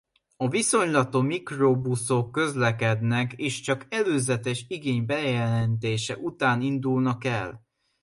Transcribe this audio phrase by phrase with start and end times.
[0.37, 7.65] A viszonylaton mikrobuszok közlekednek és csak előzetes igény bejelentése után indulnak el.